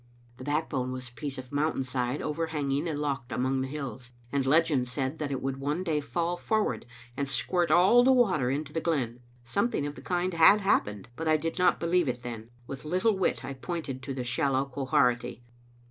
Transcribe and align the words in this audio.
The 0.37 0.43
Backbone 0.43 0.91
was 0.91 1.09
a 1.09 1.13
piece 1.13 1.37
of 1.37 1.51
mountain 1.51 1.83
side 1.83 2.23
over 2.23 2.47
hanging 2.47 2.87
a 2.89 2.95
loch 2.95 3.25
among 3.31 3.61
the 3.61 3.67
hills, 3.67 4.09
and 4.31 4.47
legend 4.47 4.87
said 4.87 5.19
that 5.19 5.29
it 5.29 5.43
would 5.43 5.57
one 5.57 5.83
day 5.83 5.99
fall 6.01 6.37
forward 6.37 6.87
and 7.15 7.29
squirt 7.29 7.69
all 7.69 8.03
the 8.03 8.11
water 8.11 8.49
into 8.49 8.73
the 8.73 8.81
glen. 8.81 9.19
Something 9.43 9.85
of 9.85 9.93
the 9.93 10.01
kind 10.01 10.33
had 10.33 10.61
happened, 10.61 11.09
but 11.15 11.27
I 11.27 11.37
did 11.37 11.59
not 11.59 11.79
believe 11.79 12.09
it 12.09 12.23
then; 12.23 12.49
with 12.65 12.83
little 12.83 13.15
wit 13.15 13.45
I 13.45 13.53
pointed 13.53 14.01
to 14.01 14.13
the 14.15 14.23
shallow 14.23 14.65
Quharity. 14.65 15.43